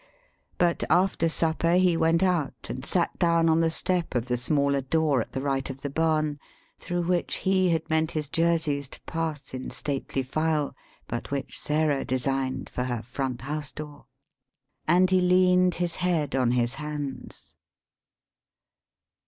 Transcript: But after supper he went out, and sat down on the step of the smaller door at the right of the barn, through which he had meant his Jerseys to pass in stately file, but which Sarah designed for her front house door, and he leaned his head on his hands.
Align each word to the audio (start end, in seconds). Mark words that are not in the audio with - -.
But 0.57 0.83
after 0.89 1.29
supper 1.29 1.73
he 1.73 1.95
went 1.95 2.23
out, 2.23 2.55
and 2.69 2.83
sat 2.83 3.19
down 3.19 3.47
on 3.47 3.59
the 3.59 3.69
step 3.69 4.15
of 4.15 4.25
the 4.29 4.35
smaller 4.35 4.81
door 4.81 5.21
at 5.21 5.33
the 5.33 5.43
right 5.43 5.69
of 5.69 5.81
the 5.83 5.91
barn, 5.91 6.39
through 6.79 7.03
which 7.03 7.35
he 7.35 7.69
had 7.69 7.87
meant 7.87 8.09
his 8.09 8.27
Jerseys 8.27 8.87
to 8.89 9.01
pass 9.01 9.53
in 9.53 9.69
stately 9.69 10.23
file, 10.23 10.75
but 11.07 11.29
which 11.29 11.59
Sarah 11.59 12.03
designed 12.03 12.67
for 12.67 12.85
her 12.85 13.03
front 13.03 13.41
house 13.41 13.71
door, 13.71 14.07
and 14.87 15.07
he 15.11 15.21
leaned 15.21 15.75
his 15.75 15.97
head 15.97 16.33
on 16.33 16.49
his 16.49 16.73
hands. 16.81 17.53